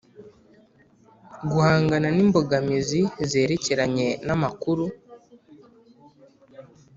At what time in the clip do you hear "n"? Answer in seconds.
2.15-2.17, 4.27-4.29